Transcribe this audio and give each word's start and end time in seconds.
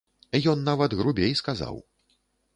Ён 0.53 0.63
нават 0.69 0.95
грубей 1.03 1.37
сказаў. 1.43 1.79